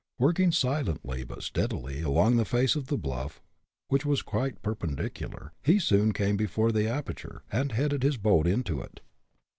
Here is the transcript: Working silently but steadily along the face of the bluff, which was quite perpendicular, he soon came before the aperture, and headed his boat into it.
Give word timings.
Working 0.17 0.51
silently 0.51 1.23
but 1.23 1.43
steadily 1.43 2.01
along 2.01 2.35
the 2.37 2.43
face 2.43 2.75
of 2.75 2.87
the 2.87 2.97
bluff, 2.97 3.39
which 3.89 4.03
was 4.03 4.23
quite 4.23 4.63
perpendicular, 4.63 5.53
he 5.61 5.77
soon 5.77 6.11
came 6.11 6.37
before 6.37 6.71
the 6.71 6.87
aperture, 6.89 7.43
and 7.51 7.71
headed 7.71 8.01
his 8.01 8.17
boat 8.17 8.47
into 8.47 8.81
it. 8.81 9.01